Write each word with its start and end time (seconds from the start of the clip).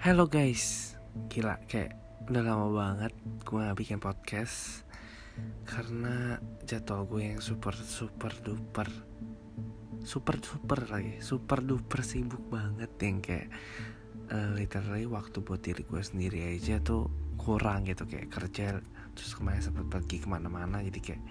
Halo 0.00 0.32
guys, 0.32 0.96
gila 1.28 1.60
kayak 1.68 1.92
udah 2.24 2.40
lama 2.40 2.72
banget 2.72 3.12
gue 3.44 3.60
gak 3.60 3.76
bikin 3.76 4.00
podcast. 4.00 4.88
Karena 5.68 6.40
jadwal 6.64 7.04
gue 7.04 7.28
yang 7.28 7.44
super 7.44 7.76
super 7.76 8.32
duper 8.40 8.88
Super 10.00 10.40
duper 10.40 10.88
lagi, 10.88 11.20
super 11.20 11.60
duper 11.60 12.00
sibuk 12.00 12.40
banget 12.48 12.88
Yang 12.96 13.16
kayak 13.28 13.48
uh, 14.32 14.56
literally 14.56 15.04
waktu 15.04 15.44
buat 15.44 15.60
diri 15.60 15.84
gue 15.84 16.00
sendiri 16.00 16.48
aja 16.56 16.80
tuh 16.80 17.12
kurang 17.36 17.84
gitu. 17.84 18.08
Kayak 18.08 18.32
kerja 18.32 18.80
terus 19.12 19.36
kemarin 19.36 19.60
sempat 19.60 19.84
pergi 19.84 20.24
ke 20.24 20.32
mana-mana. 20.32 20.80
Jadi 20.80 21.00
kayak 21.04 21.22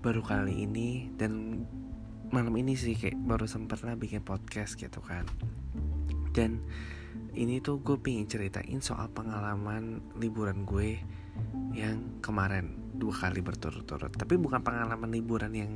baru 0.00 0.24
kali 0.24 0.64
ini 0.64 1.12
dan 1.20 1.68
malam 2.32 2.56
ini 2.56 2.72
sih 2.72 2.96
kayak 2.96 3.20
baru 3.20 3.44
sempet 3.44 3.84
lah 3.84 4.00
bikin 4.00 4.24
podcast 4.24 4.80
gitu 4.80 5.04
kan. 5.04 5.28
Dan 6.32 6.64
ini 7.32 7.64
tuh 7.64 7.80
gue 7.80 7.96
pengen 7.96 8.28
ceritain 8.28 8.80
soal 8.84 9.08
pengalaman 9.08 10.04
liburan 10.20 10.68
gue 10.68 11.00
yang 11.72 12.20
kemarin 12.20 12.76
dua 12.92 13.12
kali 13.16 13.40
berturut-turut. 13.40 14.12
Tapi 14.12 14.36
bukan 14.36 14.60
pengalaman 14.60 15.08
liburan 15.08 15.52
yang 15.56 15.72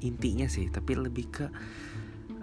intinya 0.00 0.48
sih 0.48 0.70
tapi 0.72 0.96
lebih 0.96 1.26
ke 1.28 1.46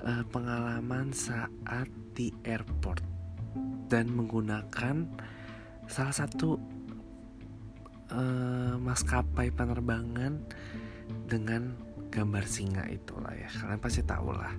uh, 0.04 0.24
pengalaman 0.30 1.16
saat 1.16 1.88
di 2.12 2.30
airport 2.44 3.02
dan 3.88 4.12
menggunakan 4.12 5.08
salah 5.88 6.16
satu 6.16 6.60
uh, 8.12 8.76
maskapai 8.78 9.56
penerbangan 9.56 10.44
dengan 11.28 11.76
gambar 12.12 12.44
singa 12.44 12.84
itulah 12.92 13.32
ya. 13.32 13.48
Kalian 13.48 13.80
pasti 13.80 14.04
tahu 14.04 14.36
lah 14.36 14.52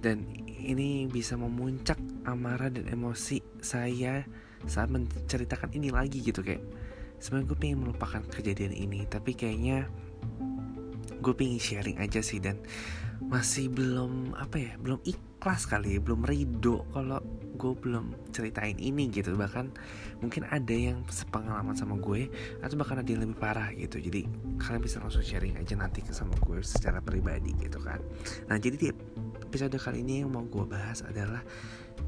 dan 0.00 0.24
ini 0.60 1.08
bisa 1.08 1.36
memuncak 1.36 1.96
amarah 2.28 2.68
dan 2.68 2.88
emosi 2.88 3.40
saya 3.60 4.24
saat 4.68 4.92
menceritakan 4.92 5.72
ini 5.72 5.88
lagi 5.88 6.20
gitu 6.20 6.44
kayak 6.44 6.60
sebenarnya 7.20 7.48
gue 7.52 7.58
pengen 7.60 7.78
melupakan 7.84 8.22
kejadian 8.28 8.76
ini 8.76 9.08
tapi 9.08 9.32
kayaknya 9.32 9.88
gue 11.20 11.34
pengen 11.36 11.60
sharing 11.60 12.00
aja 12.00 12.20
sih 12.24 12.40
dan 12.40 12.60
masih 13.20 13.68
belum 13.68 14.36
apa 14.36 14.56
ya 14.56 14.72
belum 14.80 15.00
ikhlas 15.04 15.68
kali 15.68 16.00
belum 16.00 16.24
ridho 16.24 16.84
kalau 16.92 17.20
gue 17.60 17.76
belum 17.76 18.32
ceritain 18.32 18.80
ini 18.80 19.12
gitu. 19.12 19.36
Bahkan 19.36 19.66
mungkin 20.24 20.48
ada 20.48 20.72
yang 20.72 21.04
sepengalaman 21.12 21.76
sama 21.76 22.00
gue 22.00 22.32
atau 22.64 22.80
bahkan 22.80 23.04
ada 23.04 23.08
yang 23.12 23.20
lebih 23.20 23.36
parah 23.36 23.68
gitu. 23.76 24.00
Jadi 24.00 24.24
kalian 24.56 24.80
bisa 24.80 24.96
langsung 25.04 25.20
sharing 25.20 25.60
aja 25.60 25.76
nanti 25.76 26.00
ke 26.00 26.16
sama 26.16 26.32
gue 26.40 26.64
secara 26.64 27.04
pribadi 27.04 27.52
gitu 27.60 27.76
kan. 27.84 28.00
Nah 28.48 28.56
jadi 28.56 28.76
di 28.80 28.88
episode 29.44 29.76
kali 29.76 30.00
ini 30.00 30.24
yang 30.24 30.32
mau 30.32 30.48
gue 30.48 30.64
bahas 30.64 31.04
adalah 31.04 31.44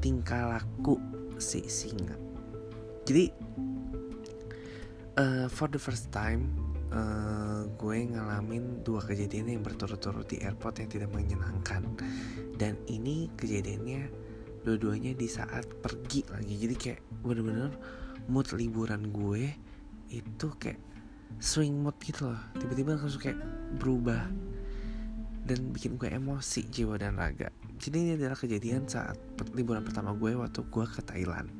tingkah 0.01 0.57
laku 0.57 0.97
si 1.37 1.61
singa. 1.69 2.17
Jadi 3.05 3.29
uh, 5.21 5.45
for 5.53 5.69
the 5.69 5.77
first 5.77 6.09
time 6.09 6.49
uh, 6.89 7.67
gue 7.77 7.97
ngalamin 8.09 8.81
dua 8.81 9.03
kejadian 9.05 9.59
yang 9.59 9.61
berturut-turut 9.61 10.25
di 10.25 10.41
airport 10.41 10.81
yang 10.81 10.89
tidak 10.89 11.09
menyenangkan. 11.13 11.85
Dan 12.53 12.77
ini 12.85 13.27
kejadiannya 13.33 14.22
dua-duanya 14.63 15.13
di 15.13 15.27
saat 15.27 15.67
pergi 15.83 16.23
lagi. 16.31 16.55
Jadi 16.57 16.75
kayak 16.75 17.01
bener-bener 17.21 17.71
mood 18.31 18.47
liburan 18.55 19.11
gue 19.11 19.51
itu 20.09 20.47
kayak 20.59 20.79
swing 21.39 21.83
mood 21.83 21.95
gitu 21.99 22.31
loh. 22.31 22.41
Tiba-tiba 22.57 22.95
langsung 22.95 23.21
kayak 23.21 23.39
berubah 23.77 24.27
dan 25.43 25.59
bikin 25.75 25.99
gue 25.99 26.07
emosi 26.07 26.71
jiwa 26.71 26.95
dan 26.95 27.19
raga. 27.19 27.51
Jadi 27.75 27.95
ini 27.99 28.11
adalah 28.15 28.39
kejadian 28.39 28.87
saat 28.87 29.19
liburan 29.51 29.83
pertama 29.83 30.15
gue 30.15 30.31
waktu 30.39 30.63
gue 30.63 30.85
ke 30.87 31.01
Thailand. 31.03 31.51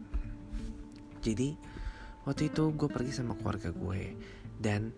Jadi 1.19 1.55
waktu 2.23 2.47
itu 2.47 2.71
gue 2.71 2.87
pergi 2.87 3.11
sama 3.11 3.35
keluarga 3.35 3.75
gue 3.75 4.15
dan 4.63 4.95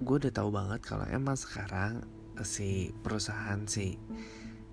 gue 0.00 0.16
udah 0.16 0.32
tahu 0.32 0.48
banget 0.48 0.80
kalau 0.80 1.04
emang 1.12 1.36
sekarang 1.36 2.02
si 2.40 2.90
perusahaan 3.04 3.60
si 3.68 4.00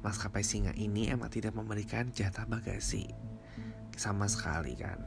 maskapai 0.02 0.44
singa 0.46 0.72
ini 0.76 1.12
emang 1.12 1.28
tidak 1.32 1.56
memberikan 1.56 2.12
jatah 2.16 2.48
bagasi 2.48 3.10
sama 3.96 4.26
sekali 4.32 4.76
kan? 4.80 5.00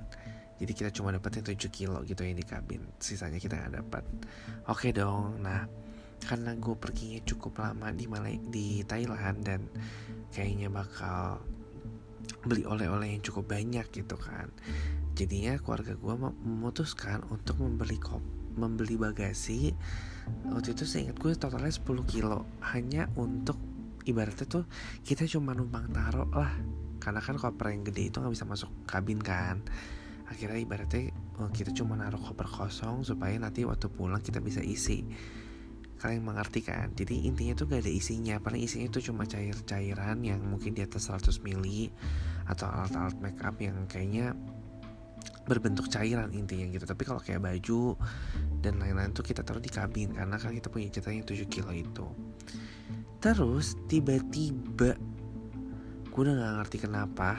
Jadi 0.62 0.72
kita 0.78 0.90
cuma 0.94 1.10
dapetin 1.10 1.42
7 1.42 1.58
kilo 1.74 2.06
gitu 2.06 2.22
yang 2.22 2.38
di 2.38 2.46
kabin. 2.46 2.86
Sisanya 3.02 3.42
kita 3.42 3.58
nggak 3.58 3.74
dapat 3.82 4.04
oke 4.70 4.88
dong 4.94 5.42
nah. 5.42 5.66
Karena 6.22 6.54
gue 6.54 6.78
perginya 6.78 7.18
cukup 7.26 7.58
lama 7.58 7.90
di 7.90 8.06
Malay 8.06 8.38
di 8.38 8.86
Thailand 8.86 9.42
dan 9.42 9.66
kayaknya 10.30 10.70
bakal 10.70 11.42
beli 12.46 12.62
oleh-oleh 12.62 13.18
yang 13.18 13.22
cukup 13.26 13.50
banyak 13.50 13.90
gitu 13.90 14.14
kan. 14.14 14.54
Jadinya 15.18 15.58
keluarga 15.58 15.98
gue 15.98 16.14
memutuskan 16.46 17.26
untuk 17.26 17.58
membeli 17.58 17.98
kop 17.98 18.22
membeli 18.54 18.94
bagasi. 19.00 19.74
Waktu 20.46 20.78
itu 20.78 20.84
saya 20.86 21.10
ingat 21.10 21.18
gue 21.18 21.32
totalnya 21.34 21.74
10 21.74 22.06
kilo 22.06 22.46
hanya 22.70 23.10
untuk 23.18 23.58
ibaratnya 24.06 24.46
tuh 24.46 24.64
kita 25.06 25.26
cuma 25.30 25.54
numpang 25.54 25.90
taruh 25.90 26.30
lah. 26.32 26.52
Karena 27.02 27.18
kan 27.18 27.34
koper 27.34 27.74
yang 27.74 27.82
gede 27.82 28.14
itu 28.14 28.16
nggak 28.22 28.34
bisa 28.34 28.46
masuk 28.46 28.70
kabin 28.86 29.18
kan. 29.18 29.62
Akhirnya 30.30 30.62
ibaratnya 30.62 31.10
oh, 31.42 31.50
kita 31.50 31.74
cuma 31.74 31.98
naruh 31.98 32.20
koper 32.20 32.46
kosong 32.46 33.02
supaya 33.02 33.34
nanti 33.36 33.66
waktu 33.66 33.90
pulang 33.90 34.22
kita 34.22 34.38
bisa 34.38 34.62
isi. 34.62 35.04
Kalian 35.98 36.22
mengerti 36.26 36.66
kan? 36.66 36.90
Jadi 36.98 37.30
intinya 37.30 37.54
tuh 37.54 37.70
gak 37.70 37.86
ada 37.86 37.92
isinya. 37.92 38.42
Paling 38.42 38.66
isinya 38.66 38.90
itu 38.90 39.12
cuma 39.12 39.22
cair-cairan 39.22 40.18
yang 40.26 40.42
mungkin 40.42 40.74
di 40.74 40.82
atas 40.82 41.06
100 41.06 41.46
mili 41.46 41.94
atau 42.50 42.66
alat-alat 42.66 43.14
make 43.22 43.38
up 43.38 43.54
yang 43.62 43.86
kayaknya 43.86 44.34
berbentuk 45.46 45.86
cairan 45.90 46.34
intinya 46.34 46.66
gitu. 46.74 46.86
Tapi 46.86 47.02
kalau 47.06 47.22
kayak 47.22 47.42
baju 47.42 47.94
dan 48.62 48.82
lain-lain 48.82 49.14
tuh 49.14 49.26
kita 49.26 49.46
taruh 49.46 49.62
di 49.62 49.70
kabin 49.70 50.14
karena 50.14 50.38
kan 50.38 50.54
kita 50.54 50.70
punya 50.70 50.90
jatahnya 50.90 51.22
7 51.22 51.46
kilo 51.46 51.70
itu 51.70 52.06
Terus 53.22 53.78
tiba-tiba 53.86 54.98
gue 56.10 56.20
udah 56.26 56.34
gak 56.34 56.54
ngerti 56.58 56.76
kenapa 56.82 57.38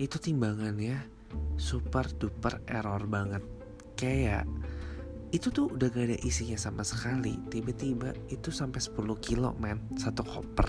itu 0.00 0.16
timbangannya 0.16 0.96
super 1.60 2.08
duper 2.16 2.64
error 2.64 3.04
banget. 3.04 3.44
Kayak 3.92 4.48
itu 5.36 5.52
tuh 5.52 5.68
udah 5.68 5.92
gak 5.92 6.08
ada 6.08 6.18
isinya 6.24 6.56
sama 6.56 6.80
sekali. 6.80 7.36
Tiba-tiba 7.52 8.16
itu 8.32 8.48
sampai 8.48 8.80
10 8.80 8.96
kilo 9.20 9.52
men 9.60 9.84
satu 10.00 10.24
koper. 10.24 10.64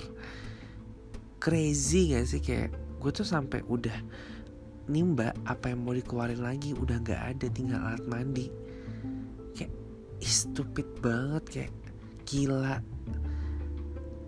Crazy 1.40 2.12
gak 2.12 2.28
sih? 2.28 2.44
Kayak 2.44 2.76
gue 3.00 3.12
tuh 3.16 3.24
sampai 3.24 3.64
udah 3.64 3.96
nimba 4.92 5.32
apa 5.48 5.72
yang 5.72 5.88
mau 5.88 5.96
dikeluarin 5.96 6.44
lagi 6.44 6.76
udah 6.76 7.00
gak 7.00 7.22
ada 7.32 7.48
tinggal 7.48 7.80
alat 7.80 8.04
mandi. 8.04 8.52
Kayak 9.56 9.72
stupid 10.20 11.00
banget. 11.00 11.44
Kayak 11.48 11.74
gila 12.28 12.97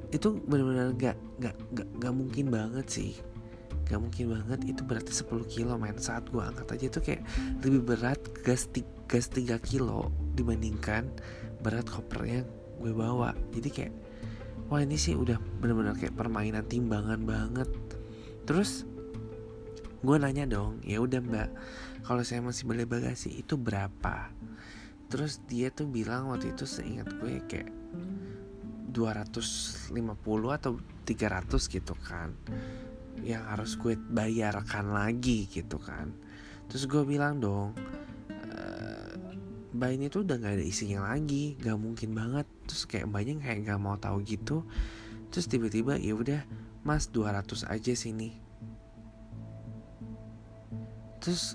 itu 0.10 0.42
benar-benar 0.46 0.98
gak, 0.98 1.18
gak, 1.38 1.56
gak, 1.74 1.90
gak 2.02 2.14
mungkin 2.14 2.50
banget 2.50 2.88
sih. 2.90 3.14
Gak 3.86 4.02
mungkin 4.02 4.34
banget. 4.34 4.60
Itu 4.66 4.82
berarti 4.86 5.14
10 5.14 5.46
kilo 5.46 5.78
main 5.78 5.98
saat 6.02 6.30
gue 6.30 6.42
angkat 6.42 6.68
aja 6.78 6.86
tuh 6.90 7.04
kayak 7.06 7.22
lebih 7.62 7.82
berat 7.94 8.22
gas, 8.42 8.66
gas 9.06 9.30
3 9.30 9.58
kilo 9.62 10.10
dibandingkan 10.34 11.10
berat 11.62 11.86
kopernya 11.86 12.46
gue 12.82 12.94
bawa. 12.94 13.36
Jadi 13.54 13.70
kayak 13.70 13.94
wah 14.70 14.82
ini 14.82 14.96
sih 14.98 15.18
udah 15.18 15.38
benar-benar 15.62 15.98
kayak 15.98 16.16
permainan 16.18 16.66
timbangan 16.66 17.22
banget. 17.26 17.70
Terus 18.46 18.86
gue 20.00 20.16
nanya 20.16 20.48
dong 20.48 20.80
ya 20.88 21.04
udah 21.04 21.20
mbak 21.20 21.52
kalau 22.08 22.24
saya 22.24 22.40
masih 22.40 22.66
beli 22.66 22.88
bagasi 22.88 23.42
itu 23.42 23.60
berapa? 23.60 24.32
Terus 25.10 25.42
dia 25.50 25.74
tuh 25.74 25.90
bilang 25.90 26.30
waktu 26.30 26.54
itu 26.54 26.64
seingat 26.64 27.10
gue 27.20 27.42
kayak 27.50 27.70
250 28.90 29.94
atau 30.58 30.78
300 31.06 31.70
gitu 31.70 31.94
kan. 31.98 32.34
Yang 33.22 33.44
harus 33.46 33.72
gue 33.78 33.94
bayarkan 33.98 34.92
lagi 34.92 35.46
gitu 35.50 35.78
kan. 35.78 36.12
Terus 36.70 36.86
gue 36.86 37.02
bilang 37.06 37.42
dong 37.42 37.74
Mbak 39.70 39.92
ini 39.96 40.06
tuh 40.10 40.26
udah 40.26 40.36
gak 40.42 40.60
ada 40.60 40.66
isinya 40.66 41.14
lagi 41.14 41.54
gak 41.62 41.78
mungkin 41.78 42.18
banget. 42.18 42.44
Terus 42.66 42.84
kayak 42.90 43.06
mbaknya 43.14 43.38
kayak 43.38 43.70
gak 43.70 43.80
mau 43.82 43.96
tahu 44.02 44.26
gitu. 44.26 44.66
Terus 45.30 45.46
tiba-tiba 45.46 45.94
ya 46.02 46.18
udah 46.18 46.42
mas 46.82 47.08
200 47.14 47.70
aja 47.70 47.94
sini. 47.94 48.34
Terus 51.22 51.54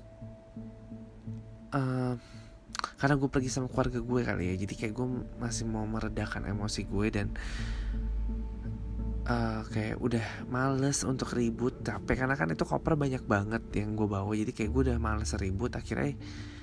uh, 1.75 2.15
karena 3.05 3.21
gue 3.21 3.29
pergi 3.29 3.53
sama 3.53 3.69
keluarga 3.69 4.01
gue 4.01 4.21
kali 4.25 4.45
ya 4.49 4.55
jadi 4.65 4.75
kayak 4.81 4.95
gue 4.97 5.07
masih 5.37 5.69
mau 5.69 5.85
meredakan 5.85 6.49
emosi 6.49 6.89
gue 6.89 7.07
dan 7.13 7.37
uh, 9.29 9.61
kayak 9.69 10.01
udah 10.01 10.25
males 10.49 11.05
untuk 11.05 11.33
ribut 11.37 11.85
capek. 11.85 12.25
Karena 12.25 12.37
kan 12.37 12.49
itu 12.53 12.65
koper 12.65 12.97
banyak 12.97 13.25
banget 13.25 13.63
yang 13.77 13.97
gue 13.97 14.09
bawa 14.09 14.33
jadi 14.33 14.53
kayak 14.53 14.71
gue 14.73 14.83
udah 14.91 14.99
males 15.01 15.33
ribut. 15.37 15.77
Akhirnya 15.77 16.17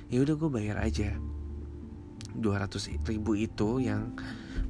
ya 0.10 0.20
udah 0.22 0.36
gue 0.38 0.50
bayar 0.50 0.78
aja 0.82 1.14
200 2.32 3.06
ribu 3.06 3.36
itu 3.36 3.84
yang 3.84 4.16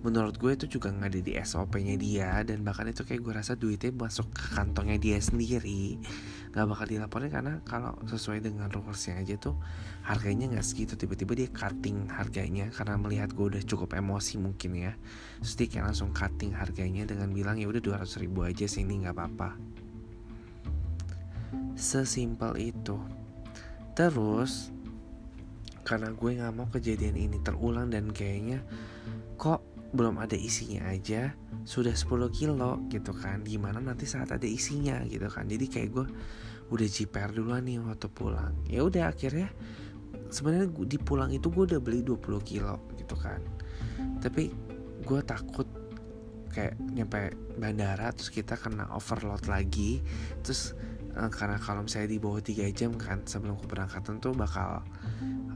menurut 0.01 0.37
gue 0.41 0.57
itu 0.57 0.65
juga 0.77 0.89
nggak 0.89 1.09
ada 1.13 1.21
di 1.21 1.33
SOP-nya 1.37 1.95
dia 1.97 2.31
dan 2.41 2.65
bahkan 2.65 2.89
itu 2.89 3.05
kayak 3.05 3.21
gue 3.21 3.33
rasa 3.37 3.53
duitnya 3.53 3.93
masuk 3.93 4.33
ke 4.33 4.57
kantongnya 4.57 4.97
dia 4.97 5.17
sendiri. 5.21 6.01
Nggak 6.51 6.65
bakal 6.67 6.85
dilaporin 6.89 7.31
karena 7.31 7.53
kalau 7.63 7.95
sesuai 8.09 8.43
dengan 8.43 8.67
rulesnya 8.67 9.21
aja 9.21 9.37
tuh 9.37 9.55
harganya 10.03 10.49
nggak 10.51 10.65
segitu. 10.65 10.97
Tiba-tiba 10.97 11.37
dia 11.37 11.49
cutting 11.53 12.09
harganya 12.09 12.67
karena 12.73 12.97
melihat 12.97 13.29
gue 13.31 13.57
udah 13.57 13.63
cukup 13.63 13.93
emosi 13.93 14.41
mungkin 14.41 14.71
ya. 14.75 14.93
Dia 15.39 15.67
kayak 15.69 15.93
langsung 15.93 16.11
cutting 16.11 16.57
harganya 16.57 17.05
dengan 17.05 17.29
bilang 17.31 17.61
ya 17.61 17.69
udah 17.69 17.79
200 17.79 18.21
ribu 18.25 18.43
aja 18.43 18.65
sini 18.65 19.05
nggak 19.05 19.15
apa-apa. 19.15 19.49
Sesimpel 21.77 22.57
itu. 22.73 22.97
Terus 23.93 24.71
karena 25.81 26.13
gue 26.13 26.31
nggak 26.37 26.53
mau 26.53 26.69
kejadian 26.69 27.17
ini 27.17 27.37
terulang 27.41 27.89
dan 27.89 28.13
kayaknya 28.13 28.61
kok 29.35 29.65
belum 29.91 30.23
ada 30.23 30.39
isinya 30.39 30.87
aja 30.87 31.35
sudah 31.67 31.91
10 31.91 32.31
kilo 32.31 32.79
gitu 32.87 33.11
kan. 33.11 33.43
Gimana 33.43 33.83
nanti 33.83 34.07
saat 34.07 34.31
ada 34.31 34.47
isinya 34.47 35.03
gitu 35.07 35.27
kan. 35.27 35.45
Jadi 35.47 35.65
kayak 35.67 35.89
gue 35.91 36.05
udah 36.71 36.87
jiper 36.87 37.35
duluan 37.35 37.67
nih 37.67 37.83
waktu 37.83 38.07
pulang. 38.07 38.55
Ya 38.71 38.87
udah 38.87 39.11
akhirnya 39.11 39.51
sebenarnya 40.31 40.71
di 40.87 40.97
pulang 40.97 41.29
itu 41.35 41.51
gue 41.51 41.75
udah 41.75 41.81
beli 41.83 42.01
20 42.01 42.23
kilo 42.47 42.79
gitu 42.95 43.15
kan. 43.19 43.43
Tapi 44.23 44.51
gue 45.03 45.19
takut 45.27 45.67
kayak 46.51 46.75
nyampe 46.79 47.31
bandara 47.59 48.11
terus 48.15 48.31
kita 48.31 48.55
kena 48.55 48.87
overload 48.95 49.47
lagi. 49.51 49.99
Terus 50.39 50.71
uh, 51.15 51.31
karena 51.31 51.57
kalau 51.59 51.85
misalnya 51.85 52.09
di 52.11 52.19
bawah 52.19 52.41
3 52.43 52.71
jam 52.75 52.91
kan 52.95 53.23
sebelum 53.25 53.57
keberangkatan 53.59 54.19
tuh 54.19 54.35
bakal 54.35 54.83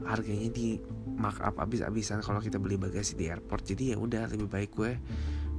harganya 0.06 0.48
di 0.54 0.78
markup 1.18 1.58
abis-abisan 1.58 2.22
kalau 2.22 2.38
kita 2.38 2.60
beli 2.60 2.78
bagasi 2.78 3.18
di 3.18 3.26
airport. 3.32 3.66
Jadi 3.66 3.92
ya 3.92 3.96
udah 3.98 4.30
lebih 4.30 4.46
baik 4.46 4.70
gue 4.76 4.92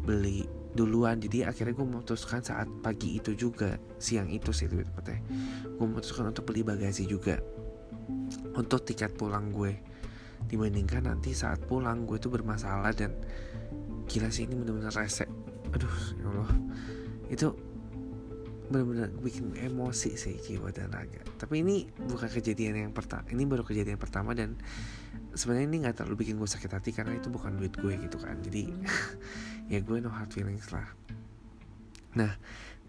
beli 0.07 0.47
duluan. 0.71 1.19
Jadi 1.19 1.43
akhirnya 1.43 1.73
gue 1.75 1.87
memutuskan 1.87 2.39
saat 2.39 2.69
pagi 2.79 3.19
itu 3.19 3.35
juga 3.35 3.75
siang 3.99 4.31
itu 4.31 4.53
sih 4.55 4.69
lebih 4.69 4.87
tepatnya 4.93 5.19
gue 5.77 5.85
memutuskan 5.85 6.33
untuk 6.33 6.49
beli 6.49 6.65
bagasi 6.65 7.05
juga 7.05 7.37
untuk 8.57 8.81
tiket 8.87 9.13
pulang 9.13 9.53
gue. 9.53 9.77
Dibandingkan 10.47 11.11
nanti 11.11 11.35
saat 11.35 11.59
pulang 11.65 12.07
gue 12.07 12.17
tuh 12.17 12.31
bermasalah 12.31 12.93
dan 12.95 13.13
gila 14.07 14.31
sih 14.31 14.47
ini 14.47 14.55
bener-bener 14.57 14.93
rese. 14.95 15.27
Aduh 15.75 15.97
ya 16.17 16.25
Allah. 16.31 16.51
Itu 17.27 17.66
benar-benar 18.67 19.09
bikin 19.23 19.55
emosi 19.55 20.19
sih 20.19 20.35
jiwa 20.35 20.71
dan 20.75 20.91
raga. 20.91 21.23
Tapi 21.39 21.63
ini 21.63 21.87
bukan 21.87 22.27
kejadian 22.27 22.87
yang 22.87 22.93
pertama 22.93 23.23
ini 23.31 23.43
baru 23.47 23.63
kejadian 23.63 23.95
pertama 23.95 24.35
dan 24.35 24.59
sebenarnya 25.31 25.67
ini 25.71 25.77
nggak 25.87 25.95
terlalu 26.03 26.27
bikin 26.27 26.35
gue 26.35 26.49
sakit 26.49 26.71
hati 26.71 26.91
karena 26.91 27.15
itu 27.15 27.31
bukan 27.31 27.55
duit 27.55 27.73
gue 27.79 27.93
gitu 27.95 28.19
kan. 28.19 28.39
Jadi 28.43 28.67
ya 29.71 29.79
gue 29.79 29.97
no 30.03 30.11
hard 30.11 30.31
feelings 30.35 30.67
lah. 30.75 30.87
Nah 32.19 32.31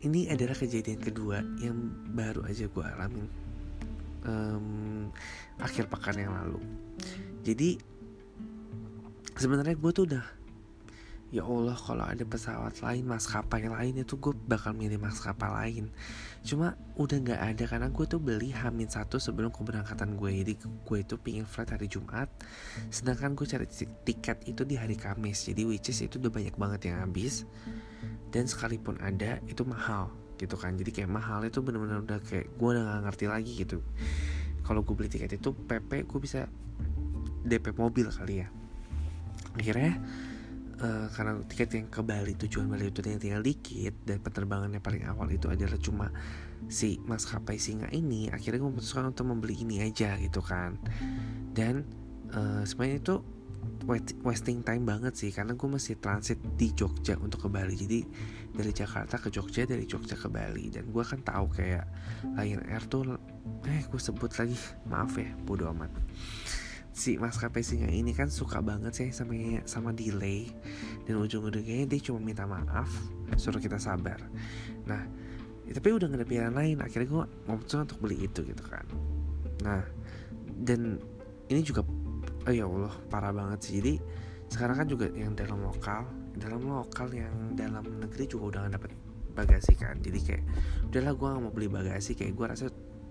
ini 0.02 0.26
adalah 0.30 0.54
kejadian 0.54 0.98
kedua 0.98 1.42
yang 1.62 1.78
baru 2.14 2.46
aja 2.46 2.66
gue 2.70 2.84
alamin 2.84 3.26
um, 4.26 5.08
akhir 5.62 5.86
pekan 5.86 6.18
yang 6.18 6.34
lalu. 6.34 6.58
Jadi 7.46 7.78
sebenarnya 9.38 9.78
gue 9.78 9.90
tuh 9.94 10.04
udah 10.10 10.37
ya 11.28 11.44
Allah 11.44 11.76
kalau 11.76 12.08
ada 12.08 12.24
pesawat 12.24 12.80
lain 12.80 13.04
maskapai 13.04 13.68
lain 13.68 14.00
itu 14.00 14.16
gue 14.16 14.32
bakal 14.32 14.72
milih 14.72 14.96
maskapai 14.96 15.48
lain. 15.52 15.92
Cuma 16.40 16.72
udah 16.96 17.18
nggak 17.20 17.40
ada 17.52 17.64
karena 17.68 17.88
gue 17.92 18.04
tuh 18.08 18.16
beli 18.16 18.48
hamin 18.56 18.88
satu 18.88 19.20
sebelum 19.20 19.52
keberangkatan 19.52 20.16
gue 20.16 20.30
jadi 20.40 20.52
gue 20.56 20.98
itu 21.04 21.14
pingin 21.20 21.44
flight 21.44 21.76
hari 21.76 21.84
Jumat 21.84 22.32
sedangkan 22.88 23.36
gue 23.36 23.44
cari 23.44 23.66
tiket 24.08 24.48
itu 24.48 24.64
di 24.64 24.80
hari 24.80 24.96
Kamis. 24.96 25.52
Jadi 25.52 25.68
which 25.68 25.92
is 25.92 26.00
itu 26.00 26.16
udah 26.16 26.32
banyak 26.32 26.56
banget 26.56 26.80
yang 26.88 27.04
habis. 27.04 27.44
Dan 28.28 28.48
sekalipun 28.48 28.96
ada 29.00 29.40
itu 29.44 29.64
mahal 29.68 30.08
gitu 30.40 30.56
kan. 30.56 30.80
Jadi 30.80 30.96
kayak 30.96 31.12
mahal 31.12 31.44
itu 31.44 31.60
bener-bener 31.60 32.00
udah 32.00 32.20
kayak 32.24 32.56
gue 32.56 32.68
udah 32.72 32.82
gak 32.88 33.00
ngerti 33.04 33.24
lagi 33.28 33.52
gitu. 33.52 33.84
Kalau 34.64 34.80
gue 34.80 34.94
beli 34.96 35.12
tiket 35.12 35.36
itu 35.36 35.52
PP 35.52 36.08
gue 36.08 36.20
bisa 36.20 36.48
DP 37.44 37.76
mobil 37.76 38.08
kali 38.08 38.44
ya. 38.44 38.48
Akhirnya 39.56 40.00
uh, 40.82 41.06
karena 41.12 41.38
tiket 41.46 41.68
yang 41.78 41.86
ke 41.90 42.00
Bali 42.02 42.32
tujuan 42.34 42.66
Bali 42.70 42.90
itu 42.90 43.00
yang 43.04 43.20
tinggal 43.20 43.42
dikit 43.42 43.94
dan 44.06 44.18
penerbangan 44.22 44.70
yang 44.74 44.84
paling 44.84 45.04
awal 45.06 45.28
itu 45.30 45.50
adalah 45.50 45.78
cuma 45.78 46.06
si 46.66 46.98
maskapai 47.06 47.58
singa 47.58 47.86
ini 47.94 48.26
akhirnya 48.30 48.62
gue 48.62 48.70
memutuskan 48.70 49.06
untuk 49.10 49.30
membeli 49.30 49.62
ini 49.62 49.82
aja 49.82 50.18
gitu 50.18 50.42
kan. 50.42 50.78
Dan 51.54 51.86
uh, 52.34 52.62
sebenarnya 52.62 52.98
itu 53.02 53.16
wasting 54.22 54.62
time 54.62 54.84
banget 54.84 55.16
sih 55.16 55.30
karena 55.32 55.56
gue 55.56 55.68
masih 55.68 55.98
transit 55.98 56.38
di 56.54 56.70
Jogja 56.74 57.18
untuk 57.18 57.46
ke 57.46 57.48
Bali. 57.50 57.74
Jadi 57.74 58.00
dari 58.54 58.72
Jakarta 58.74 59.18
ke 59.18 59.30
Jogja 59.30 59.66
dari 59.66 59.86
Jogja 59.86 60.14
ke 60.14 60.28
Bali. 60.30 60.70
Dan 60.70 60.90
gue 60.90 61.04
kan 61.04 61.22
tahu 61.22 61.46
kayak 61.50 61.86
Lion 62.38 62.62
Air 62.68 62.84
tuh 62.86 63.18
eh 63.66 63.82
gue 63.88 64.00
sebut 64.00 64.30
lagi 64.36 64.56
maaf 64.86 65.16
ya 65.16 65.32
bodo 65.44 65.72
amat 65.72 65.90
si 66.92 67.14
maskapai 67.14 67.62
singa 67.62 67.86
ini 67.88 68.10
kan 68.10 68.26
suka 68.26 68.58
banget 68.58 68.92
sih 68.94 69.08
sama 69.14 69.34
sama 69.64 69.90
delay. 69.94 70.50
Dan 71.06 71.22
ujung-ujungnya 71.22 71.86
dia 71.86 72.00
cuma 72.02 72.18
minta 72.20 72.44
maaf 72.44 72.90
suruh 73.38 73.62
kita 73.62 73.78
sabar. 73.78 74.18
Nah 74.88 75.02
ya, 75.68 75.72
tapi 75.76 75.94
udah 75.94 76.10
gak 76.10 76.20
ada 76.22 76.26
pilihan 76.26 76.54
lain. 76.54 76.76
Akhirnya 76.82 77.08
gue 77.08 77.24
memutuskan 77.46 77.86
untuk 77.86 78.00
beli 78.02 78.26
itu 78.26 78.40
gitu 78.42 78.64
kan. 78.66 78.84
Nah 79.62 79.82
dan 80.58 80.98
ini 81.48 81.60
juga 81.64 81.86
oh 82.44 82.52
ya 82.52 82.66
Allah 82.66 82.94
parah 83.08 83.32
banget 83.32 83.58
sih. 83.64 83.72
Jadi 83.80 83.94
sekarang 84.48 84.80
kan 84.80 84.86
juga 84.88 85.06
yang 85.12 85.36
dalam 85.36 85.60
lokal 85.60 86.08
dalam 86.38 86.64
lokal 86.64 87.10
yang 87.10 87.58
dalam 87.58 87.84
negeri 87.98 88.24
juga 88.30 88.44
udah 88.54 88.60
gak 88.66 88.74
dapet 88.80 88.92
bagasi 89.34 89.72
kan. 89.78 89.98
Jadi 90.02 90.18
kayak 90.22 90.44
udahlah 90.90 91.12
gue 91.14 91.28
gak 91.30 91.42
mau 91.42 91.52
beli 91.54 91.68
bagasi. 91.70 92.18
Kayak 92.18 92.32
gue 92.34 92.46
rasa 92.46 92.66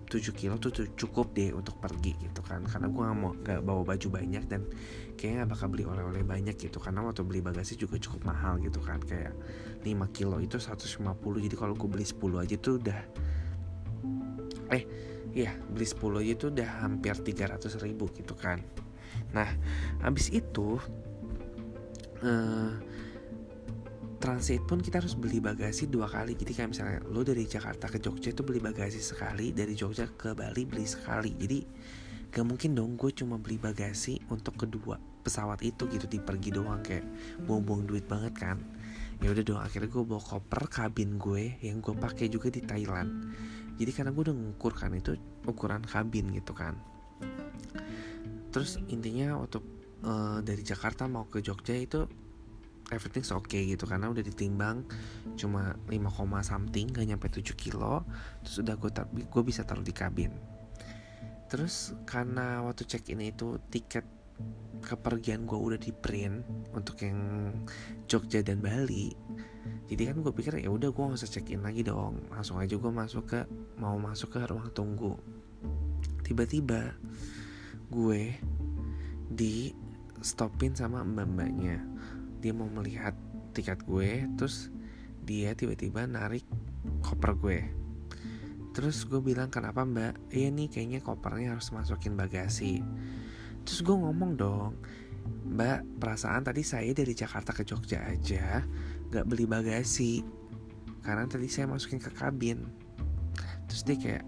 7 0.08 0.32
kilo 0.32 0.56
tuh 0.56 0.72
cukup 0.96 1.36
deh 1.36 1.52
untuk 1.52 1.78
pergi 1.84 2.16
gitu 2.16 2.40
kan. 2.40 2.64
Karena 2.64 2.88
gue 2.88 3.04
gak 3.04 3.18
mau 3.20 3.32
gak 3.44 3.60
bawa 3.64 3.84
baju 3.84 4.08
banyak 4.08 4.44
dan 4.48 4.64
kayaknya 5.20 5.44
gak 5.44 5.52
bakal 5.52 5.68
beli 5.68 5.84
oleh-oleh 5.84 6.24
banyak 6.24 6.56
gitu. 6.56 6.80
Karena 6.80 7.04
waktu 7.04 7.28
beli 7.28 7.44
bagasi 7.44 7.76
juga 7.76 8.00
cukup 8.00 8.24
mahal 8.24 8.60
gitu 8.64 8.80
kan. 8.80 9.04
Kayak 9.04 9.36
5 9.84 10.16
kilo 10.16 10.40
itu 10.40 10.56
150 10.56 11.04
jadi 11.44 11.56
kalau 11.60 11.76
gue 11.76 11.90
beli 11.92 12.08
10 12.08 12.44
aja 12.44 12.56
tuh 12.56 12.80
udah 12.80 13.02
eh 14.68 14.84
iya 15.32 15.56
beli 15.72 15.88
10 15.88 16.24
aja 16.24 16.34
tuh 16.36 16.50
udah 16.52 16.70
hampir 16.84 17.16
300 17.16 17.84
ribu 17.84 18.08
gitu 18.16 18.32
kan. 18.36 18.64
Nah 19.36 19.48
habis 20.00 20.32
itu 20.32 20.80
uh, 22.24 22.72
transit 24.28 24.60
pun 24.68 24.84
kita 24.84 25.00
harus 25.00 25.16
beli 25.16 25.40
bagasi 25.40 25.88
dua 25.88 26.12
kali. 26.12 26.36
Jadi 26.36 26.52
kayak 26.52 26.76
misalnya 26.76 27.00
lo 27.08 27.24
dari 27.24 27.48
Jakarta 27.48 27.88
ke 27.88 27.96
Jogja 28.04 28.36
itu 28.36 28.44
beli 28.44 28.60
bagasi 28.60 29.00
sekali 29.00 29.56
dari 29.56 29.72
Jogja 29.72 30.04
ke 30.12 30.36
Bali 30.36 30.68
beli 30.68 30.84
sekali. 30.84 31.32
Jadi 31.32 31.64
gak 32.28 32.44
mungkin 32.44 32.76
dong 32.76 33.00
gue 33.00 33.16
cuma 33.16 33.40
beli 33.40 33.56
bagasi 33.56 34.20
untuk 34.28 34.60
kedua 34.60 35.00
pesawat 35.24 35.64
itu 35.64 35.88
gitu 35.88 36.12
di 36.12 36.20
pergi 36.20 36.52
doang 36.52 36.84
kayak 36.84 37.08
buang-buang 37.48 37.88
duit 37.88 38.04
banget 38.04 38.36
kan. 38.36 38.60
Ya 39.24 39.32
udah 39.32 39.48
dong 39.48 39.64
akhirnya 39.64 39.88
gue 39.96 40.04
bawa 40.04 40.20
koper 40.20 40.64
kabin 40.68 41.16
gue 41.16 41.56
yang 41.64 41.80
gue 41.80 41.96
pakai 41.96 42.28
juga 42.28 42.52
di 42.52 42.60
Thailand. 42.68 43.32
Jadi 43.80 43.92
karena 43.96 44.12
gue 44.12 44.28
udah 44.28 44.36
ngukur 44.36 44.76
kan 44.76 44.92
itu 44.92 45.16
ukuran 45.48 45.88
kabin 45.88 46.36
gitu 46.36 46.52
kan. 46.52 46.76
Terus 48.52 48.76
intinya 48.92 49.40
waktu 49.40 49.64
uh, 50.04 50.44
dari 50.44 50.68
Jakarta 50.68 51.08
mau 51.08 51.32
ke 51.32 51.40
Jogja 51.40 51.80
itu 51.80 52.27
everything's 52.94 53.34
okay 53.36 53.68
gitu 53.68 53.84
karena 53.84 54.08
udah 54.08 54.24
ditimbang 54.24 54.88
cuma 55.36 55.76
5, 55.92 55.98
something 56.44 56.92
gak 56.96 57.08
nyampe 57.08 57.28
7 57.28 57.44
kilo 57.58 58.08
terus 58.44 58.64
udah 58.64 58.76
gue 58.80 58.92
gue 59.28 59.44
bisa 59.44 59.68
taruh 59.68 59.84
di 59.84 59.92
kabin. 59.96 60.32
Terus 61.48 61.96
karena 62.04 62.60
waktu 62.64 62.84
check 62.84 63.08
in 63.08 63.24
itu 63.24 63.56
tiket 63.72 64.04
kepergian 64.84 65.50
gue 65.50 65.58
udah 65.58 65.80
di 65.80 65.90
print 65.90 66.46
untuk 66.76 67.02
yang 67.02 67.50
Jogja 68.06 68.46
dan 68.46 68.62
Bali 68.62 69.10
jadi 69.88 70.12
kan 70.12 70.20
gue 70.20 70.34
pikir 70.36 70.60
ya 70.60 70.68
udah 70.68 70.92
gue 70.92 71.04
gak 71.04 71.16
usah 71.16 71.32
check 71.32 71.48
in 71.48 71.64
lagi 71.64 71.80
dong 71.80 72.20
langsung 72.28 72.60
aja 72.60 72.76
gue 72.76 72.92
masuk 72.92 73.24
ke 73.24 73.40
mau 73.80 73.96
masuk 73.96 74.36
ke 74.36 74.40
ruang 74.44 74.68
tunggu. 74.76 75.16
Tiba-tiba 76.28 76.92
gue 77.88 78.36
di 79.32 79.72
stopin 80.20 80.76
sama 80.76 81.08
mbak-mbaknya 81.08 81.80
dia 82.40 82.54
mau 82.54 82.70
melihat 82.70 83.14
tiket 83.52 83.82
gue 83.84 84.26
terus 84.38 84.70
dia 85.28 85.52
tiba-tiba 85.58 86.08
narik 86.08 86.46
koper 87.04 87.36
gue. 87.36 87.60
Terus 88.72 89.04
gue 89.10 89.20
bilang 89.20 89.50
kenapa 89.50 89.84
mbak? 89.84 90.32
Iya 90.32 90.54
nih 90.54 90.70
kayaknya 90.70 91.00
kopernya 91.02 91.58
harus 91.58 91.74
masukin 91.74 92.14
bagasi. 92.16 92.80
Terus 93.66 93.80
gue 93.84 93.96
ngomong 93.98 94.32
dong 94.38 94.72
mbak 95.28 95.84
perasaan 96.00 96.48
tadi 96.48 96.64
saya 96.64 96.88
dari 96.96 97.12
Jakarta 97.12 97.52
ke 97.52 97.68
Jogja 97.68 98.00
aja 98.08 98.64
gak 99.12 99.28
beli 99.28 99.44
bagasi 99.44 100.24
karena 101.04 101.28
tadi 101.28 101.52
saya 101.52 101.68
masukin 101.68 102.00
ke 102.00 102.12
kabin. 102.16 102.64
Terus 103.68 103.84
dia 103.84 103.98
kayak 104.00 104.26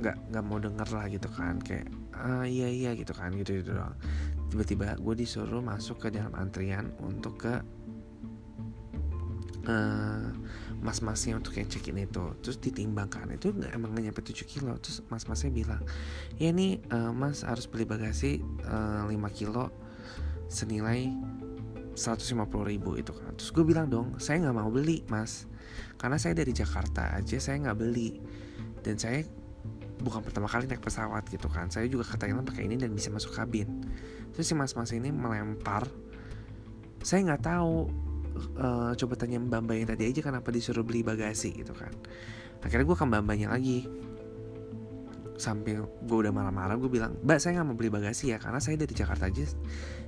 nggak 0.00 0.16
nggak 0.32 0.44
mau 0.44 0.58
denger 0.60 0.88
lah 0.92 1.06
gitu 1.08 1.28
kan 1.32 1.56
kayak 1.60 1.88
ah 2.12 2.44
iya 2.44 2.68
iya 2.68 2.90
gitu 2.92 3.16
kan 3.16 3.32
gitu 3.32 3.64
gitu 3.64 3.72
doang 3.72 3.96
tiba-tiba 4.50 4.98
gue 4.98 5.14
disuruh 5.14 5.62
masuk 5.62 6.02
ke 6.02 6.08
dalam 6.10 6.34
antrian 6.34 6.90
untuk 6.98 7.46
ke 7.46 7.54
uh, 9.70 10.26
mas-masnya 10.82 11.38
untuk 11.38 11.54
yang 11.56 11.68
check 11.70 11.86
in 11.88 12.02
itu. 12.02 12.34
Terus 12.42 12.58
ditimbangkan. 12.58 13.30
Itu 13.36 13.54
nggak 13.54 13.70
emang 13.72 13.94
gak 13.94 14.04
nyampe 14.10 14.22
7 14.26 14.44
kilo. 14.48 14.74
Terus 14.82 15.06
mas-masnya 15.06 15.50
bilang 15.54 15.82
ya 16.40 16.50
nih 16.50 16.82
uh, 16.90 17.14
mas 17.14 17.46
harus 17.46 17.70
beli 17.70 17.86
bagasi 17.86 18.42
uh, 18.66 19.06
5 19.06 19.14
kilo 19.38 19.70
senilai 20.50 21.14
150 21.94 22.34
ribu 22.66 22.98
itu 22.98 23.12
kan. 23.14 23.32
Terus 23.38 23.50
gue 23.54 23.64
bilang 23.64 23.86
dong 23.86 24.18
saya 24.18 24.42
nggak 24.42 24.56
mau 24.56 24.70
beli 24.72 25.06
mas. 25.06 25.46
Karena 26.00 26.16
saya 26.18 26.34
dari 26.34 26.50
Jakarta 26.50 27.14
aja 27.14 27.36
saya 27.38 27.60
nggak 27.70 27.78
beli. 27.78 28.18
Dan 28.80 28.96
saya 28.96 29.20
bukan 30.00 30.20
pertama 30.24 30.48
kali 30.48 30.66
naik 30.66 30.82
pesawat 30.82 31.28
gitu 31.28 31.46
kan. 31.46 31.68
Saya 31.68 31.86
juga 31.86 32.08
ke 32.08 32.16
Thailand 32.16 32.48
pakai 32.48 32.66
ini 32.66 32.80
dan 32.80 32.92
bisa 32.92 33.12
masuk 33.12 33.36
kabin. 33.36 33.68
Terus 34.32 34.46
si 34.48 34.54
mas-mas 34.56 34.90
ini 34.96 35.12
melempar. 35.12 35.86
Saya 37.00 37.24
nggak 37.32 37.42
tahu 37.44 37.88
uh, 38.60 38.92
coba 38.96 39.14
tanya 39.16 39.40
mbak 39.40 39.60
mbak 39.64 39.76
yang 39.76 39.88
tadi 39.88 40.02
aja 40.08 40.20
kenapa 40.24 40.48
disuruh 40.52 40.84
beli 40.84 41.04
bagasi 41.04 41.52
gitu 41.54 41.72
kan. 41.76 41.92
Akhirnya 42.60 42.84
gue 42.84 42.96
ke 42.96 43.04
mbak 43.04 43.20
mbaknya 43.24 43.48
lagi. 43.52 43.88
Sambil 45.40 45.88
gue 45.88 46.18
udah 46.20 46.32
marah-marah 46.32 46.76
gue 46.76 46.90
bilang 46.92 47.16
mbak 47.24 47.40
saya 47.40 47.60
nggak 47.60 47.66
mau 47.72 47.76
beli 47.76 47.88
bagasi 47.88 48.32
ya 48.32 48.38
karena 48.40 48.60
saya 48.60 48.76
dari 48.76 48.92
Jakarta 48.92 49.28
aja. 49.28 49.44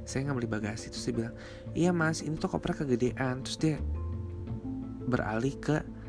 Saya 0.05 0.29
nggak 0.29 0.37
beli 0.37 0.51
bagasi. 0.51 0.93
Terus 0.93 1.05
dia 1.09 1.15
bilang 1.15 1.35
iya 1.73 1.91
mas 1.93 2.21
ini 2.21 2.37
tuh 2.37 2.53
koper 2.53 2.85
kegedean. 2.85 3.41
Terus 3.45 3.57
dia 3.57 3.77
beralih 5.03 5.57
ke 5.59 6.02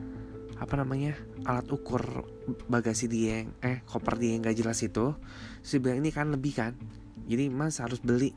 apa 0.62 0.74
namanya 0.78 1.18
alat 1.48 1.68
ukur 1.72 2.28
bagasi 2.70 3.10
dia 3.10 3.42
yang 3.44 3.50
eh 3.64 3.82
koper 3.88 4.20
dia 4.20 4.36
yang 4.36 4.46
gak 4.46 4.58
jelas 4.58 4.80
itu 4.86 5.16
dia 5.64 5.80
bilang 5.80 6.00
ini 6.04 6.10
kan 6.14 6.30
lebih 6.30 6.54
kan. 6.54 6.74
Jadi 7.24 7.48
mas 7.48 7.80
harus 7.80 8.04
beli. 8.04 8.36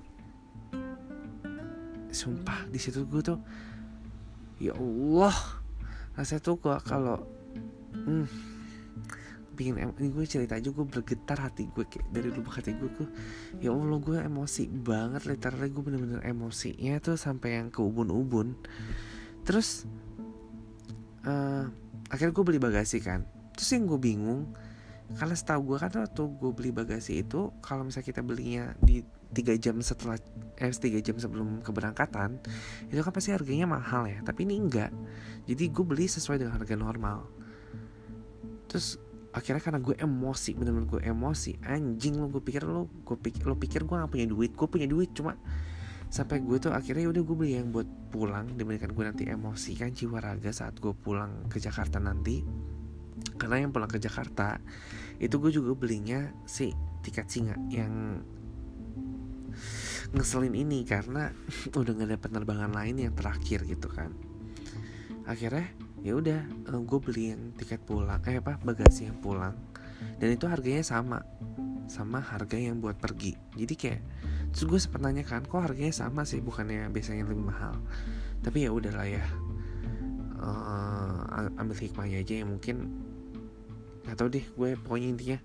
Sumpah 2.13 2.71
di 2.71 2.79
situ 2.81 3.05
gue 3.05 3.21
tuh 3.21 3.39
ya 4.57 4.73
Allah 4.73 5.37
rasanya 6.17 6.41
tuh 6.41 6.57
gue 6.57 6.77
kalau 6.81 7.21
hmm, 7.93 8.25
bikin 9.57 9.77
ini 9.81 10.09
gue 10.13 10.25
cerita 10.25 10.57
aja 10.57 10.69
gue 10.69 10.87
bergetar 10.87 11.41
hati 11.41 11.69
gue 11.73 11.85
kayak 11.85 12.09
dari 12.13 12.29
lubuk 12.33 12.57
hati 12.57 12.77
gue 12.77 12.89
tuh 12.93 13.09
ya 13.61 13.73
Allah 13.73 14.01
gue 14.01 14.17
emosi 14.21 14.69
banget 14.69 15.29
literally 15.29 15.73
gue 15.73 15.83
bener-bener 15.85 16.21
emosinya 16.25 16.97
tuh 17.01 17.17
sampai 17.17 17.61
yang 17.61 17.69
ke 17.73 17.81
ubun-ubun. 17.81 18.57
Terus 19.45 19.85
uh, 21.25 21.69
akhirnya 22.11 22.33
gue 22.35 22.45
beli 22.45 22.61
bagasi 22.61 22.99
kan. 23.03 23.27
Terus 23.57 23.69
yang 23.73 23.89
gue 23.89 24.01
bingung 24.01 24.53
karena 25.15 25.39
setahu 25.39 25.75
gue 25.75 25.79
kan 25.79 25.91
waktu 25.95 26.23
gue 26.35 26.51
beli 26.51 26.71
bagasi 26.75 27.23
itu 27.23 27.55
kalau 27.63 27.87
misalnya 27.87 28.11
kita 28.11 28.21
belinya 28.27 28.75
di 28.83 29.07
tiga 29.31 29.55
jam 29.55 29.79
setelah 29.79 30.19
eh 30.59 30.71
tiga 30.75 30.99
jam 30.99 31.15
sebelum 31.19 31.63
keberangkatan 31.63 32.43
itu 32.91 33.01
kan 33.03 33.13
pasti 33.15 33.31
harganya 33.35 33.67
mahal 33.71 34.07
ya. 34.07 34.19
Tapi 34.23 34.47
ini 34.47 34.59
enggak. 34.59 34.91
Jadi 35.47 35.65
gue 35.71 35.85
beli 35.87 36.07
sesuai 36.11 36.43
dengan 36.43 36.59
harga 36.59 36.75
normal. 36.75 37.27
Terus 38.67 38.99
akhirnya 39.37 39.63
karena 39.63 39.81
gue 39.85 39.95
emosi 40.01 40.51
bener-bener 40.57 40.89
gue 40.89 41.03
emosi 41.05 41.61
anjing 41.69 42.17
lo 42.17 42.33
gue 42.33 42.41
pikir 42.41 42.65
lo 42.65 42.89
gue 43.05 43.19
pikir 43.21 43.45
lo 43.45 43.53
pikir 43.61 43.85
gue 43.85 43.95
gak 43.95 44.11
punya 44.11 44.27
duit. 44.27 44.51
Gue 44.57 44.69
punya 44.71 44.87
duit 44.91 45.13
cuma 45.15 45.39
sampai 46.07 46.39
gue 46.43 46.57
tuh 46.63 46.73
akhirnya 46.73 47.11
udah 47.11 47.23
gue 47.23 47.37
beli 47.37 47.53
yang 47.59 47.75
buat 47.75 47.87
pulang 48.15 48.55
dibandingkan 48.55 48.95
gue 48.95 49.05
nanti 49.05 49.25
emosi 49.27 49.73
kan 49.75 49.91
jiwa 49.91 50.23
raga 50.23 50.55
saat 50.55 50.79
gue 50.79 50.95
pulang 50.95 51.51
ke 51.51 51.59
Jakarta 51.59 51.99
nanti. 51.99 52.43
Karena 53.37 53.65
yang 53.65 53.73
pulang 53.73 53.91
ke 53.91 53.99
Jakarta 53.99 54.61
itu 55.17 55.41
gue 55.41 55.51
juga 55.51 55.73
belinya 55.73 56.29
si 56.45 56.71
tiket 57.01 57.27
singa 57.29 57.57
yang 57.73 58.21
ngeselin 60.13 60.55
ini 60.55 60.85
karena 60.85 61.33
udah 61.81 61.93
gak 61.97 62.09
ada 62.13 62.19
penerbangan 62.21 62.73
lain 62.73 63.11
yang 63.11 63.15
terakhir 63.17 63.67
gitu 63.67 63.89
kan. 63.91 64.15
Akhirnya 65.27 65.67
ya 66.07 66.15
udah 66.15 66.41
eh, 66.47 66.83
gue 66.87 66.99
beli 67.03 67.35
yang 67.35 67.43
tiket 67.59 67.83
pulang 67.83 68.23
eh 68.23 68.39
apa 68.39 68.63
bagasi 68.63 69.11
yang 69.11 69.19
pulang. 69.19 69.57
Dan 70.21 70.37
itu 70.37 70.47
harganya 70.47 70.85
sama 70.85 71.25
sama 71.91 72.21
harga 72.23 72.59
yang 72.59 72.79
buat 72.79 72.99
pergi. 72.99 73.35
Jadi 73.57 73.75
kayak 73.75 74.03
terus 74.53 74.65
gue 74.67 74.81
sempat 74.81 75.01
nanya 75.03 75.25
kan 75.27 75.43
kok 75.47 75.63
harganya 75.63 75.95
sama 75.95 76.23
sih 76.29 76.43
bukannya 76.43 76.91
biasanya 76.93 77.27
lebih 77.27 77.47
mahal? 77.51 77.75
Tapi 78.45 78.67
ya 78.67 78.71
udahlah 78.71 79.09
ya. 79.09 79.25
Uh, 80.37 81.49
ambil 81.57 81.77
hikmahnya 81.81 82.21
aja 82.21 82.45
yang 82.45 82.53
mungkin 82.53 82.93
nggak 84.07 84.17
tau 84.21 84.29
deh 84.31 84.45
gue 84.45 84.69
pokoknya 84.79 85.09
intinya 85.11 85.39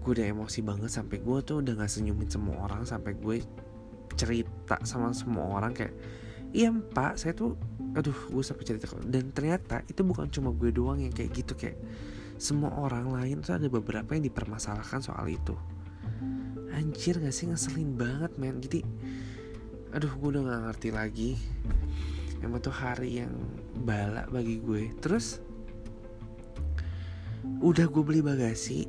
gue 0.00 0.10
udah 0.16 0.26
emosi 0.32 0.60
banget 0.60 0.90
sampai 0.92 1.20
gue 1.20 1.38
tuh 1.44 1.60
udah 1.60 1.72
gak 1.76 1.92
senyumin 1.92 2.28
semua 2.28 2.56
orang 2.68 2.84
sampai 2.84 3.16
gue 3.16 3.40
cerita 4.16 4.80
sama 4.84 5.12
semua 5.12 5.60
orang 5.60 5.72
kayak 5.72 5.92
iya 6.52 6.72
pak 6.72 7.16
saya 7.20 7.32
tuh 7.32 7.56
aduh 7.96 8.16
gue 8.32 8.44
sampai 8.44 8.64
cerita 8.64 8.86
dan 9.04 9.32
ternyata 9.32 9.80
itu 9.88 10.00
bukan 10.04 10.28
cuma 10.28 10.52
gue 10.52 10.72
doang 10.72 11.00
yang 11.00 11.12
kayak 11.12 11.30
gitu 11.32 11.52
kayak 11.56 11.80
semua 12.40 12.72
orang 12.80 13.12
lain 13.12 13.44
tuh 13.44 13.56
ada 13.56 13.68
beberapa 13.68 14.16
yang 14.16 14.24
dipermasalahkan 14.24 15.04
soal 15.04 15.28
itu 15.28 15.52
anjir 16.80 17.20
gak 17.20 17.36
sih? 17.36 17.44
Ngeselin 17.52 17.92
banget 18.00 18.32
men. 18.40 18.64
Jadi 18.64 18.80
aduh 19.92 20.10
gue 20.16 20.28
udah 20.32 20.42
gak 20.48 20.62
ngerti 20.72 20.88
lagi. 20.90 21.30
Emang 22.40 22.64
tuh 22.64 22.72
hari 22.72 23.20
yang 23.20 23.36
balak 23.84 24.32
bagi 24.32 24.56
gue. 24.64 24.88
Terus 25.04 25.44
udah 27.60 27.84
gue 27.84 28.02
beli 28.02 28.24
bagasi 28.24 28.88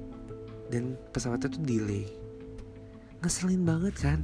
dan 0.72 0.96
pesawatnya 1.12 1.52
tuh 1.52 1.64
delay. 1.68 2.08
Ngeselin 3.20 3.68
banget 3.68 3.96
kan? 4.00 4.20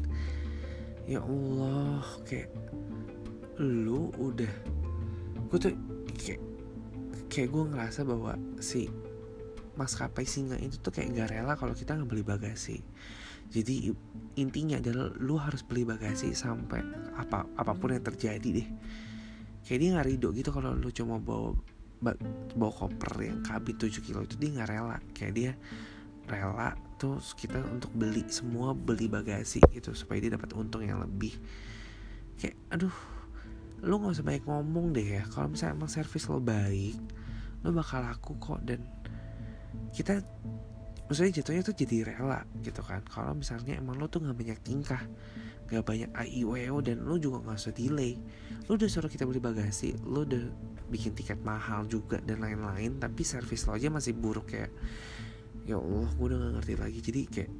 Ya 1.03 1.19
Allah 1.19 2.03
kayak 2.23 2.51
lu 3.59 4.13
udah 4.15 4.53
gue 5.47 5.57
tuh 5.57 5.73
kayak 6.19 6.41
kayak 7.27 7.49
gue 7.51 7.63
ngerasa 7.73 8.05
bahwa 8.05 8.37
si 8.59 8.87
maskapai 9.77 10.25
singa 10.25 10.57
itu 10.57 10.77
tuh 10.81 10.91
kayak 10.91 11.13
gak 11.13 11.29
rela 11.31 11.53
kalau 11.55 11.73
kita 11.73 11.93
nggak 11.93 12.09
beli 12.09 12.25
bagasi 12.25 12.81
jadi 13.47 13.95
intinya 14.35 14.77
adalah 14.77 15.07
lu 15.17 15.39
harus 15.39 15.63
beli 15.63 15.87
bagasi 15.87 16.35
sampai 16.35 16.83
apa 17.15 17.47
apa 17.55 17.71
pun 17.73 17.95
yang 17.95 18.03
terjadi 18.03 18.49
deh. 18.61 18.67
Kayak 19.63 19.79
dia 19.79 19.89
nggak 19.95 20.07
ridho 20.07 20.29
gitu 20.35 20.49
kalau 20.51 20.75
lu 20.75 20.91
cuma 20.91 21.19
bawa 21.19 21.55
bawa 22.53 22.71
koper 22.75 23.13
yang 23.25 23.41
kabin 23.41 23.75
7 23.79 24.05
kilo 24.05 24.21
itu 24.27 24.35
dia 24.35 24.49
nggak 24.59 24.69
rela. 24.69 24.97
Kayak 25.15 25.33
dia 25.33 25.51
rela 26.27 26.75
tuh 26.99 27.23
kita 27.39 27.63
untuk 27.71 27.89
beli 27.95 28.27
semua 28.27 28.75
beli 28.75 29.07
bagasi 29.07 29.63
gitu 29.71 29.95
supaya 29.95 30.19
dia 30.19 30.35
dapat 30.35 30.51
untung 30.53 30.83
yang 30.83 30.99
lebih. 30.99 31.33
Kayak 32.35 32.59
aduh 32.69 32.95
lo 33.81 33.93
nggak 34.01 34.13
usah 34.19 34.25
banyak 34.27 34.45
ngomong 34.45 34.91
deh 34.91 35.07
ya. 35.17 35.23
Kalau 35.31 35.47
misalnya 35.49 35.79
emang 35.79 35.91
servis 35.91 36.27
lo 36.27 36.43
baik 36.43 36.99
lo 37.63 37.71
bakal 37.71 38.03
laku 38.03 38.35
kok. 38.37 38.59
Dan 38.61 38.83
kita 39.95 40.19
maksudnya 41.07 41.39
jatuhnya 41.41 41.63
tuh 41.63 41.75
jadi 41.75 42.13
rela 42.13 42.43
gitu 42.61 42.83
kan. 42.83 43.01
Kalau 43.07 43.33
misalnya 43.33 43.79
emang 43.79 43.97
lo 43.97 44.11
tuh 44.11 44.23
nggak 44.23 44.37
banyak 44.37 44.59
tingkah 44.61 45.03
nggak 45.67 45.83
banyak 45.83 46.11
aiweo 46.15 46.79
dan 46.79 47.03
lo 47.03 47.19
juga 47.19 47.43
nggak 47.43 47.59
usah 47.59 47.75
delay 47.75 48.15
lo 48.71 48.79
udah 48.79 48.87
suruh 48.87 49.11
kita 49.11 49.27
beli 49.27 49.43
bagasi 49.43 49.99
lo 50.07 50.23
udah 50.23 50.39
bikin 50.87 51.11
tiket 51.11 51.43
mahal 51.43 51.83
juga 51.91 52.23
dan 52.23 52.39
lain-lain 52.39 53.03
tapi 53.03 53.27
servis 53.27 53.67
lo 53.67 53.75
aja 53.75 53.91
masih 53.91 54.15
buruk 54.15 54.47
kayak 54.47 54.71
ya 55.67 55.75
Allah 55.75 56.07
gue 56.15 56.25
udah 56.31 56.39
gak 56.39 56.53
ngerti 56.57 56.73
lagi. 56.79 56.99
Jadi 57.03 57.21
kayak 57.27 57.51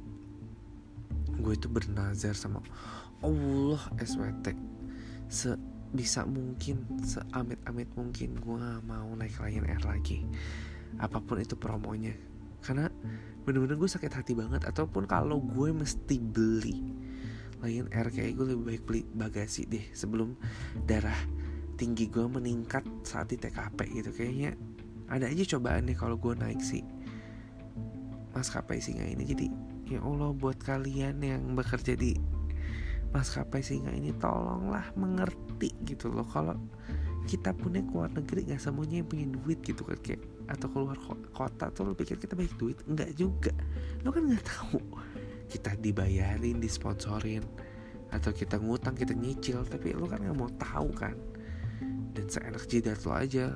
gue 1.38 1.52
itu 1.54 1.68
bernazar 1.68 2.32
sama 2.32 2.64
Allah 3.20 3.80
SWT 4.00 4.48
sebisa 5.28 6.24
mungkin 6.24 6.88
seamit-amit 7.04 7.92
mungkin 7.92 8.40
gue 8.40 8.54
gak 8.56 8.82
mau 8.88 9.12
naik 9.12 9.36
Lion 9.44 9.68
Air 9.68 9.84
lagi. 9.84 10.24
Apa 10.96 11.20
pun 11.20 11.36
itu 11.36 11.54
promonya 11.54 12.16
bener-bener 13.44 13.80
gue 13.80 13.90
sakit 13.90 14.12
hati 14.12 14.32
banget. 14.36 14.64
Ataupun 14.68 15.08
kalau 15.08 15.40
gue 15.40 15.72
mesti 15.72 16.20
beli 16.20 16.94
Lion 17.64 17.90
Air 17.90 18.12
kayak 18.14 18.38
gue 18.38 18.54
lebih 18.54 18.64
baik 18.64 18.82
beli 18.86 19.02
bagasi 19.16 19.66
deh 19.66 19.82
sebelum 19.90 20.38
darah 20.86 21.18
tinggi 21.78 22.06
gue 22.10 22.26
meningkat 22.26 22.86
saat 23.02 23.34
di 23.34 23.36
TKP 23.38 23.78
gitu. 23.98 24.10
Kayaknya 24.14 24.54
ada 25.08 25.26
aja 25.26 25.44
cobaan 25.56 25.88
nih 25.88 25.96
kalau 25.96 26.20
gue 26.20 26.34
naik 26.38 26.62
sih. 26.62 26.84
Maskapai 28.36 28.78
singa 28.78 29.02
ini. 29.02 29.24
Jadi 29.26 29.46
ya 29.88 30.04
Allah 30.04 30.30
buat 30.36 30.60
kalian 30.60 31.18
yang 31.24 31.42
bekerja 31.58 31.96
di 31.96 32.14
maskapai 33.08 33.64
singa 33.64 33.88
ini 33.90 34.12
tolonglah 34.20 34.84
mengerti 34.94 35.72
gitu 35.88 36.12
loh. 36.12 36.28
Kalau 36.28 36.54
kita 37.28 37.52
punya 37.52 37.84
keluar 37.84 38.08
negeri 38.12 38.48
nggak 38.48 38.62
semuanya 38.62 39.04
yang 39.04 39.08
punya 39.08 39.26
duit 39.28 39.58
gitu 39.60 39.84
kan 39.84 39.98
kayak 40.00 40.22
atau 40.48 40.66
keluar 40.72 40.96
kota 41.30 41.68
tuh 41.68 41.92
lo 41.92 41.92
pikir 41.92 42.16
kita 42.16 42.32
baik 42.32 42.56
duit? 42.56 42.80
Nggak 42.88 43.10
juga. 43.14 43.52
Lo 44.02 44.10
kan 44.10 44.24
nggak 44.24 44.44
tahu. 44.48 44.80
Kita 45.48 45.76
dibayarin 45.76 46.60
disponsorin 46.60 47.44
atau 48.08 48.32
kita 48.32 48.56
ngutang 48.56 48.96
kita 48.96 49.12
nyicil 49.12 49.68
tapi 49.68 49.92
lo 49.92 50.08
kan 50.08 50.24
nggak 50.24 50.36
mau 50.36 50.48
tahu 50.56 50.88
kan. 50.96 51.16
Dan 52.16 52.26
seenak 52.32 52.64
jidat 52.64 53.04
lo 53.04 53.12
aja. 53.12 53.52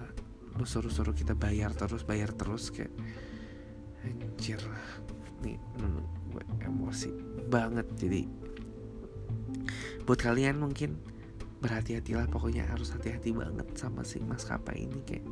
Lo 0.53 0.69
suruh-suruh 0.69 1.17
kita 1.17 1.33
bayar 1.33 1.73
terus 1.73 2.05
bayar 2.05 2.29
terus 2.37 2.69
kayak 2.69 2.93
anjir. 4.05 4.61
Nih 5.41 5.57
gue 6.33 6.45
emosi 6.61 7.11
banget. 7.49 7.89
Jadi 7.97 8.29
buat 10.05 10.21
kalian 10.21 10.61
mungkin 10.61 11.01
berhati-hatilah. 11.65 12.29
Pokoknya 12.29 12.69
harus 12.69 12.93
hati-hati 12.93 13.33
banget 13.33 13.65
sama 13.81 14.05
si 14.05 14.21
maskapai 14.21 14.85
ini 14.85 15.01
kayak 15.09 15.27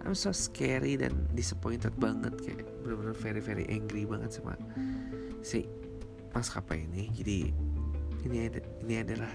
I'm 0.00 0.16
so 0.16 0.32
scary 0.32 0.96
dan 0.96 1.28
disappointed 1.36 1.92
banget 2.00 2.32
kayak 2.40 2.64
bener-bener 2.80 3.12
very 3.12 3.42
very 3.44 3.68
angry 3.68 4.08
banget 4.08 4.32
sama 4.40 4.56
si 5.44 5.68
maskapai 6.32 6.88
ini. 6.88 7.12
Jadi 7.12 7.38
ini 8.24 8.36
ada, 8.48 8.60
ini 8.84 8.94
adalah 9.00 9.32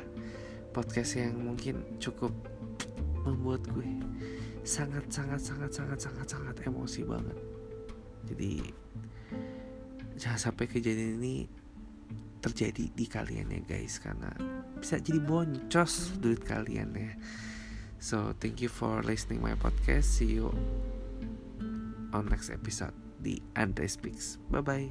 podcast 0.74 1.18
yang 1.18 1.38
mungkin 1.38 1.82
cukup 2.02 2.34
membuat 3.26 3.66
gue 3.74 3.90
sangat 4.66 5.06
sangat 5.10 5.42
sangat 5.42 5.72
sangat 5.74 6.00
sangat 6.02 6.28
sangat 6.28 6.56
emosi 6.66 7.02
banget. 7.06 7.38
Jadi 8.26 8.52
jangan 10.18 10.40
sampai 10.50 10.66
kejadian 10.66 11.22
ini 11.22 11.46
terjadi 12.42 12.90
di 12.94 13.06
kalian 13.06 13.54
ya 13.54 13.62
guys. 13.66 14.02
Karena 14.02 14.34
bisa 14.82 14.98
jadi 14.98 15.22
boncos 15.22 16.18
duit 16.18 16.42
kalian 16.42 16.90
ya 16.98 17.14
so 18.00 18.34
thank 18.40 18.62
you 18.62 18.70
for 18.70 19.02
listening 19.04 19.42
my 19.42 19.54
podcast. 19.56 20.06
See 20.06 20.38
you 20.38 20.54
on 22.14 22.30
next 22.30 22.50
episode 22.50 22.94
di 23.20 23.42
Andre 23.56 23.88
Speaks. 23.88 24.38
Bye 24.50 24.62
bye 24.62 24.90